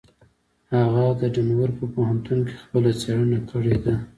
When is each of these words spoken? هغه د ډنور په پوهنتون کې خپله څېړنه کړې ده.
هغه 0.75 1.05
د 1.21 1.23
ډنور 1.33 1.69
په 1.79 1.85
پوهنتون 1.93 2.39
کې 2.47 2.55
خپله 2.63 2.89
څېړنه 3.01 3.39
کړې 3.49 3.75
ده. 3.83 3.95